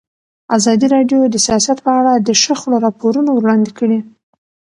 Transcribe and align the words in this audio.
ازادي 0.57 0.87
راډیو 0.95 1.19
د 1.29 1.35
سیاست 1.45 1.77
په 1.85 1.91
اړه 1.99 2.13
د 2.17 2.29
شخړو 2.43 2.77
راپورونه 2.85 3.29
وړاندې 3.33 3.71
کړي. 3.79 3.99